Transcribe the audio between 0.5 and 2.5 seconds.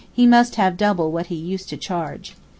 have double what he used to charge.